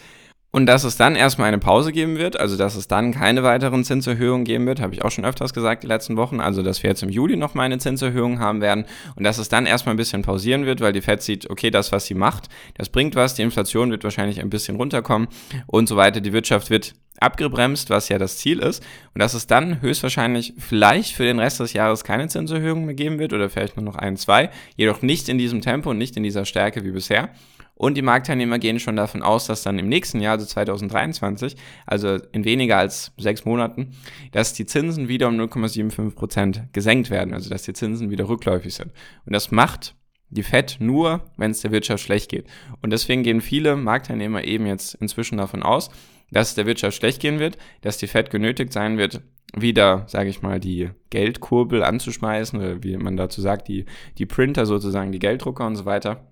und 0.51 0.67
dass 0.67 0.85
es 0.85 0.97
dann 0.97 1.15
erstmal 1.15 1.49
eine 1.49 1.59
Pause 1.59 1.93
geben 1.93 2.17
wird, 2.17 2.39
also 2.39 2.57
dass 2.57 2.75
es 2.75 2.89
dann 2.89 3.13
keine 3.13 3.43
weiteren 3.43 3.85
Zinserhöhungen 3.85 4.45
geben 4.45 4.67
wird, 4.67 4.81
habe 4.81 4.95
ich 4.95 5.05
auch 5.05 5.11
schon 5.11 5.27
öfters 5.27 5.53
gesagt 5.53 5.83
die 5.83 5.87
letzten 5.87 6.17
Wochen. 6.17 6.41
Also 6.41 6.63
dass 6.63 6.83
wir 6.83 6.89
jetzt 6.89 7.03
im 7.03 7.11
Juli 7.11 7.37
nochmal 7.37 7.67
eine 7.67 7.79
Zinserhöhung 7.79 8.41
haben 8.41 8.63
werden 8.63 8.87
und 9.15 9.25
dass 9.25 9.37
es 9.37 9.51
dann 9.51 9.67
erstmal 9.67 9.95
ein 9.95 9.99
bisschen 9.99 10.23
pausieren 10.23 10.65
wird, 10.65 10.81
weil 10.81 10.93
die 10.93 11.03
Fed 11.03 11.21
sieht, 11.21 11.51
okay, 11.51 11.71
das, 11.71 11.93
was 11.93 12.07
sie 12.07 12.15
macht, 12.15 12.49
das 12.77 12.89
bringt 12.89 13.15
was, 13.15 13.35
die 13.35 13.43
Inflation 13.43 13.91
wird 13.91 14.05
wahrscheinlich 14.05 14.41
ein 14.41 14.49
bisschen 14.49 14.77
runterkommen 14.77 15.29
und 15.67 15.87
so 15.87 15.97
weiter. 15.97 16.21
Die 16.23 16.33
Wirtschaft 16.33 16.71
wird 16.71 16.95
abgebremst, 17.21 17.91
was 17.91 18.09
ja 18.09 18.19
das 18.19 18.39
Ziel 18.39 18.61
ist. 18.61 18.83
Und 19.15 19.21
dass 19.21 19.35
es 19.35 19.47
dann 19.47 19.81
höchstwahrscheinlich 19.83 20.55
vielleicht 20.59 21.15
für 21.15 21.25
den 21.25 21.39
Rest 21.39 21.61
des 21.61 21.73
Jahres 21.73 22.05
keine 22.05 22.29
Zinserhöhung 22.29 22.85
mehr 22.85 22.95
geben 22.95 23.19
wird 23.19 23.33
oder 23.33 23.51
vielleicht 23.51 23.77
nur 23.77 23.85
noch 23.85 23.97
ein, 23.97 24.17
zwei, 24.17 24.51
jedoch 24.77 25.03
nicht 25.03 25.29
in 25.29 25.39
diesem 25.39 25.61
Tempo 25.61 25.91
und 25.91 25.99
nicht 25.99 26.17
in 26.17 26.23
dieser 26.23 26.45
Stärke 26.45 26.85
wie 26.85 26.93
bisher. 26.93 27.31
Und 27.79 27.97
die 27.97 28.03
Marktteilnehmer 28.03 28.59
gehen 28.59 28.81
schon 28.81 28.97
davon 28.97 29.23
aus, 29.23 29.47
dass 29.47 29.63
dann 29.63 29.79
im 29.79 29.89
nächsten 29.89 30.21
Jahr, 30.21 30.33
also 30.33 30.45
2023, 30.45 31.55
also 31.87 32.19
in 32.33 32.45
weniger 32.45 32.77
als 32.77 33.13
sechs 33.19 33.45
Monaten, 33.45 33.93
dass 34.33 34.53
die 34.53 34.67
Zinsen 34.67 35.07
wieder 35.07 35.29
um 35.29 35.41
0,75 35.41 36.15
Prozent 36.17 36.63
gesenkt 36.73 37.09
werden, 37.09 37.33
also 37.33 37.49
dass 37.49 37.63
die 37.63 37.73
Zinsen 37.73 38.11
wieder 38.11 38.29
rückläufig 38.29 38.75
sind. 38.75 38.91
Und 39.27 39.33
das 39.33 39.53
macht 39.53 39.95
die 40.29 40.43
Fed 40.43 40.79
nur, 40.81 41.23
wenn 41.37 41.53
es 41.53 41.61
der 41.61 41.71
Wirtschaft 41.71 42.03
schlecht 42.03 42.31
geht. 42.31 42.47
Und 42.83 42.91
deswegen 42.91 43.23
gehen 43.23 43.41
viele 43.41 43.77
Marktteilnehmer 43.77 44.43
eben 44.45 44.67
jetzt 44.67 44.95
inzwischen 44.97 45.39
davon 45.39 45.63
aus, 45.63 45.91
dass 46.31 46.51
es 46.51 46.55
der 46.55 46.67
Wirtschaft 46.67 46.97
schlecht 46.97 47.21
gehen 47.21 47.39
wird, 47.39 47.59
dass 47.81 47.99
die 47.99 48.07
Fed 48.07 48.31
genötigt 48.31 48.73
sein 48.73 48.99
wird, 48.99 49.23
wieder, 49.57 50.05
sage 50.09 50.29
ich 50.29 50.43
mal, 50.43 50.61
die 50.61 50.91
Geldkurbel 51.11 51.83
anzuschmeißen 51.83 52.59
oder 52.59 52.83
wie 52.83 52.97
man 52.97 53.17
dazu 53.17 53.41
sagt, 53.41 53.69
die, 53.69 53.87
die 54.19 54.27
Printer 54.27 54.67
sozusagen, 54.67 55.13
die 55.13 55.19
Gelddrucker 55.19 55.67
und 55.67 55.77
so 55.77 55.85
weiter 55.85 56.27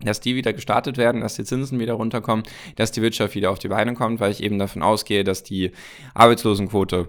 dass 0.00 0.20
die 0.20 0.34
wieder 0.34 0.52
gestartet 0.52 0.98
werden, 0.98 1.22
dass 1.22 1.36
die 1.36 1.44
Zinsen 1.44 1.78
wieder 1.78 1.94
runterkommen, 1.94 2.44
dass 2.76 2.92
die 2.92 3.02
Wirtschaft 3.02 3.34
wieder 3.34 3.50
auf 3.50 3.58
die 3.58 3.68
Beine 3.68 3.94
kommt, 3.94 4.20
weil 4.20 4.30
ich 4.30 4.42
eben 4.42 4.58
davon 4.58 4.82
ausgehe, 4.82 5.24
dass 5.24 5.42
die 5.42 5.72
Arbeitslosenquote 6.14 7.08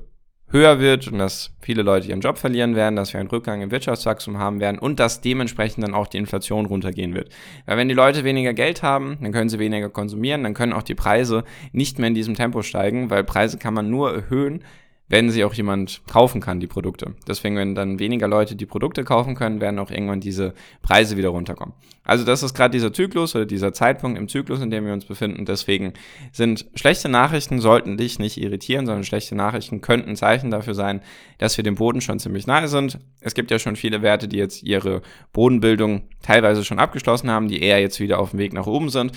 höher 0.50 0.80
wird 0.80 1.08
und 1.08 1.18
dass 1.18 1.52
viele 1.62 1.82
Leute 1.82 2.08
ihren 2.08 2.22
Job 2.22 2.38
verlieren 2.38 2.76
werden, 2.76 2.96
dass 2.96 3.12
wir 3.14 3.20
einen 3.20 3.30
Rückgang 3.30 3.62
im 3.62 3.72
Wirtschaftswachstum 3.72 4.38
haben 4.38 4.60
werden 4.60 4.80
und 4.80 5.00
dass 5.00 5.22
dementsprechend 5.22 5.84
dann 5.84 5.94
auch 5.94 6.08
die 6.08 6.18
Inflation 6.18 6.66
runtergehen 6.66 7.14
wird. 7.14 7.30
Weil 7.66 7.78
wenn 7.78 7.90
die 7.90 7.94
Leute 7.94 8.24
weniger 8.24 8.54
Geld 8.54 8.82
haben, 8.82 9.18
dann 9.22 9.34
können 9.34 9.50
sie 9.50 9.60
weniger 9.60 9.90
konsumieren, 9.90 10.44
dann 10.44 10.54
können 10.54 10.74
auch 10.74 10.84
die 10.84 10.96
Preise 10.96 11.44
nicht 11.74 12.00
mehr 12.00 12.08
in 12.08 12.16
diesem 12.16 12.36
Tempo 12.36 12.62
steigen, 12.62 13.10
weil 13.10 13.24
Preise 13.24 13.58
kann 13.58 13.74
man 13.74 13.90
nur 13.90 14.14
erhöhen, 14.14 14.64
wenn 15.10 15.30
sie 15.30 15.44
auch 15.46 15.54
jemand 15.54 16.02
kaufen 16.12 16.42
kann, 16.42 16.60
die 16.60 16.68
Produkte. 16.68 17.14
Deswegen, 17.28 17.56
wenn 17.56 17.76
dann 17.76 18.00
weniger 18.00 18.28
Leute 18.28 18.56
die 18.56 18.66
Produkte 18.66 19.04
kaufen 19.04 19.36
können, 19.36 19.62
werden 19.62 19.80
auch 19.80 19.90
irgendwann 19.90 20.20
diese 20.20 20.54
Preise 20.82 21.16
wieder 21.16 21.30
runterkommen. 21.30 21.74
Also 22.04 22.24
das 22.24 22.44
ist 22.44 22.54
gerade 22.54 22.72
dieser 22.72 22.94
Zyklus 22.94 23.36
oder 23.36 23.46
dieser 23.46 23.74
Zeitpunkt 23.74 24.18
im 24.18 24.28
Zyklus, 24.28 24.62
in 24.62 24.70
dem 24.70 24.86
wir 24.86 24.94
uns 24.94 25.06
befinden. 25.06 25.46
Deswegen 25.46 25.94
sind 26.32 26.66
schlechte 26.76 27.10
Nachrichten 27.10 27.60
sollten 27.60 27.98
dich 27.98 28.20
nicht 28.20 28.38
irritieren, 28.38 28.86
sondern 28.86 29.04
schlechte 29.04 29.36
Nachrichten 29.36 29.82
könnten 29.82 30.16
Zeichen 30.16 30.52
dafür 30.52 30.74
sein, 30.74 31.02
dass 31.38 31.58
wir 31.58 31.64
dem 31.64 31.76
Boden 31.76 32.02
schon 32.02 32.20
ziemlich 32.20 32.48
nahe 32.48 32.68
sind. 32.68 33.00
Es 33.22 33.34
gibt 33.34 33.52
ja 33.52 33.60
schon 33.60 33.76
viele 33.76 34.02
Werte, 34.02 34.28
die 34.28 34.38
jetzt 34.38 34.64
ihre 34.64 35.02
Bodenbildung 35.34 36.04
teilweise 36.22 36.64
schon 36.64 36.80
abgeschlossen 36.80 37.30
haben, 37.30 37.48
die 37.48 37.62
eher 37.62 37.80
jetzt 37.80 38.00
wieder 38.00 38.20
auf 38.20 38.32
dem 38.32 38.40
Weg 38.40 38.54
nach 38.54 38.68
oben 38.68 38.90
sind. 38.90 39.12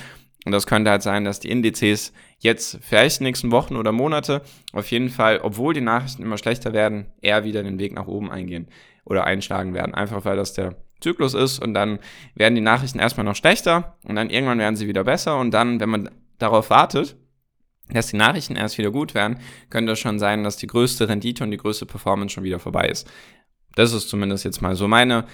Und 0.47 0.53
das 0.53 0.67
könnte 0.67 0.91
halt 0.91 1.03
sein, 1.03 1.25
dass 1.25 1.41
die 1.41 1.51
Indizes 1.51 2.13
jetzt 2.39 2.79
vielleicht 2.81 3.21
nächsten 3.21 3.51
Wochen 3.51 3.77
oder 3.77 3.93
Monate 3.93 4.43
auf 4.73 4.91
jeden 4.91 5.11
Fall, 5.11 5.41
obwohl 5.43 5.75
die 5.75 5.83
Nachrichten 5.83 6.23
immer 6.23 6.39
schlechter 6.39 6.73
werden, 6.73 7.07
eher 7.21 7.45
wieder 7.45 7.63
den 7.63 7.79
Weg 7.79 7.95
nach 7.95 8.07
oben 8.07 8.31
eingehen 8.31 8.69
oder 9.05 9.25
einschlagen 9.25 9.75
werden. 9.75 9.95
Einfach 9.95 10.25
weil 10.25 10.37
das 10.37 10.55
der 10.55 10.77
Zyklus 11.01 11.35
ist 11.35 11.59
und 11.59 11.75
dann 11.75 11.99
werden 12.35 12.55
die 12.55 12.61
Nachrichten 12.61 12.99
erstmal 12.99 13.25
noch 13.25 13.37
schlechter 13.37 13.97
und 14.05 14.17
dann 14.17 14.31
irgendwann 14.31 14.59
werden 14.59 14.77
sie 14.77 14.87
wieder 14.87 15.05
besser 15.05 15.39
und 15.39 15.51
dann, 15.51 15.81
wenn 15.81 15.89
man 15.89 16.11
darauf 16.39 16.71
wartet, 16.71 17.17
dass 17.93 18.09
die 18.09 18.17
Nachrichten 18.17 18.57
erst 18.57 18.79
wieder 18.79 18.91
gut 18.91 19.15
werden, 19.15 19.39
könnte 19.69 19.93
es 19.93 19.99
schon 19.99 20.19
sein, 20.19 20.45
dass 20.45 20.57
die 20.57 20.67
größte 20.67 21.09
Rendite 21.09 21.43
und 21.45 21.51
die 21.51 21.57
größte 21.57 21.87
Performance 21.87 22.35
schon 22.35 22.45
wieder 22.45 22.61
vorbei 22.61 22.87
ist. 22.89 23.11
Das 23.75 23.93
ist 23.93 24.09
zumindest 24.09 24.45
jetzt 24.45 24.63
mal 24.63 24.75
so 24.77 24.89
meine 24.89 25.27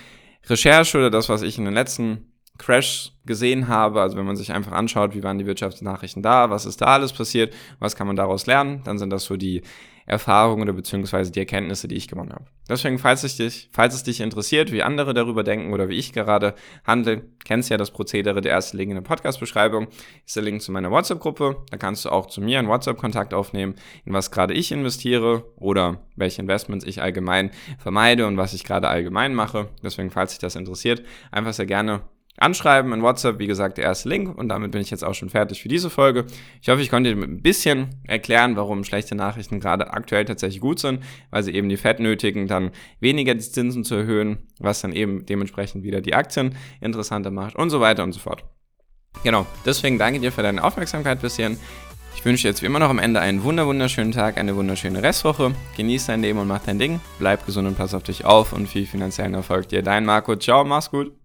Recherche 0.46 0.98
oder 0.98 1.10
das, 1.10 1.28
was 1.28 1.42
ich 1.42 1.58
in 1.58 1.64
den 1.64 1.75
letzten 1.75 2.32
Crash 2.58 3.12
gesehen 3.25 3.68
habe, 3.68 4.00
also 4.00 4.16
wenn 4.16 4.25
man 4.25 4.36
sich 4.36 4.52
einfach 4.52 4.72
anschaut, 4.72 5.14
wie 5.14 5.22
waren 5.22 5.38
die 5.38 5.46
Wirtschaftsnachrichten 5.46 6.22
da, 6.22 6.50
was 6.50 6.66
ist 6.66 6.80
da 6.80 6.86
alles 6.86 7.12
passiert, 7.12 7.52
was 7.78 7.96
kann 7.96 8.06
man 8.06 8.16
daraus 8.16 8.46
lernen, 8.46 8.82
dann 8.84 8.98
sind 8.98 9.10
das 9.10 9.25
so 9.25 9.36
die 9.36 9.62
Erfahrungen 10.06 10.62
oder 10.62 10.72
beziehungsweise 10.72 11.32
die 11.32 11.40
Erkenntnisse, 11.40 11.88
die 11.88 11.96
ich 11.96 12.06
gewonnen 12.06 12.32
habe. 12.32 12.44
Deswegen, 12.68 12.98
falls, 12.98 13.25
ich 13.25 13.36
dich, 13.36 13.68
falls 13.72 13.92
es 13.92 14.04
dich 14.04 14.20
interessiert, 14.20 14.70
wie 14.70 14.84
andere 14.84 15.14
darüber 15.14 15.42
denken 15.42 15.72
oder 15.72 15.88
wie 15.88 15.96
ich 15.96 16.12
gerade 16.12 16.54
handle, 16.84 17.22
kennst 17.44 17.70
ja 17.70 17.76
das 17.76 17.90
Prozedere, 17.90 18.40
der 18.40 18.52
erste 18.52 18.76
Link 18.76 18.90
in 18.90 18.96
der 18.96 19.02
Podcast-Beschreibung 19.02 19.88
ist 20.25 20.36
der 20.36 20.44
Link 20.44 20.62
zu 20.62 20.70
meiner 20.70 20.92
WhatsApp-Gruppe. 20.92 21.56
Da 21.70 21.76
kannst 21.76 22.04
du 22.04 22.10
auch 22.10 22.26
zu 22.26 22.40
mir 22.40 22.60
einen 22.60 22.68
WhatsApp-Kontakt 22.68 23.34
aufnehmen, 23.34 23.75
in 24.04 24.12
was 24.12 24.30
gerade 24.30 24.54
ich 24.54 24.70
investiere 24.70 25.44
oder 25.56 26.00
welche 26.14 26.40
Investments 26.40 26.86
ich 26.86 27.02
allgemein 27.02 27.50
vermeide 27.78 28.28
und 28.28 28.36
was 28.36 28.54
ich 28.54 28.62
gerade 28.62 28.88
allgemein 28.88 29.34
mache. 29.34 29.68
Deswegen, 29.82 30.10
falls 30.10 30.30
dich 30.30 30.38
das 30.38 30.54
interessiert, 30.54 31.02
einfach 31.32 31.52
sehr 31.52 31.66
gerne 31.66 32.02
anschreiben 32.38 32.93
in 32.93 33.02
WhatsApp, 33.02 33.38
wie 33.38 33.47
gesagt, 33.47 33.78
der 33.78 33.85
erste 33.85 34.09
Link. 34.09 34.37
Und 34.37 34.49
damit 34.49 34.71
bin 34.71 34.81
ich 34.81 34.90
jetzt 34.90 35.05
auch 35.05 35.14
schon 35.14 35.31
fertig 35.31 35.62
für 35.62 35.69
diese 35.69 35.90
Folge. 35.90 36.26
Ich 36.61 36.69
hoffe, 36.69 36.83
ich 36.83 36.90
konnte 36.90 37.14
dir 37.14 37.23
ein 37.23 37.43
bisschen 37.43 37.88
erklären, 38.05 38.57
warum 38.57 38.85
schlechte 38.85 39.14
Nachrichten 39.14 39.61
gerade 39.61 39.93
aktuell 39.93 40.25
tatsächlich 40.25 40.61
gut 40.61 40.78
sind, 40.78 41.02
weil 41.31 41.43
sie 41.43 41.55
eben 41.55 41.69
die 41.69 41.76
Fed 41.76 42.00
nötigen, 42.00 42.47
dann 42.47 42.71
weniger 43.00 43.35
die 43.35 43.40
Zinsen 43.40 43.85
zu 43.85 43.95
erhöhen, 43.95 44.38
was 44.59 44.81
dann 44.81 44.93
eben 44.93 45.26
dementsprechend 45.26 45.83
wieder 45.83 46.00
die 46.00 46.14
Aktien 46.14 46.55
interessanter 46.81 47.31
macht 47.31 47.57
und 47.57 47.71
so 47.71 47.81
weiter 47.81 48.05
und 48.05 48.12
so 48.12 48.21
fort. 48.21 48.45
Genau, 49.25 49.47
deswegen 49.64 49.99
danke 49.99 50.21
dir 50.21 50.33
für 50.33 50.43
deine 50.43 50.62
Aufmerksamkeit 50.62 51.21
bis 51.21 51.37
hierhin. 51.37 51.59
Ich 52.14 52.25
wünsche 52.25 52.49
jetzt 52.49 52.62
wie 52.62 52.66
immer 52.66 52.78
noch 52.78 52.90
am 52.90 52.99
Ende 52.99 53.21
einen 53.21 53.45
wunderschönen 53.45 54.12
Tag, 54.12 54.38
eine 54.38 54.57
wunderschöne 54.57 55.02
Restwoche. 55.02 55.55
Genieß 55.76 56.07
dein 56.07 56.23
Leben 56.23 56.38
und 56.38 56.49
mach 56.49 56.62
dein 56.64 56.78
Ding. 56.78 57.00
Bleib 57.19 57.47
gesund 57.47 57.69
und 57.69 57.76
pass 57.76 57.95
auf 57.95 58.02
dich 58.02 58.25
auf 58.25 58.52
und 58.52 58.69
viel 58.69 58.87
finanziellen 58.87 59.35
Erfolg 59.35 59.69
dir. 59.69 59.83
Dein 59.83 60.05
Marco. 60.05 60.35
Ciao, 60.37 60.64
mach's 60.64 60.90
gut. 60.90 61.16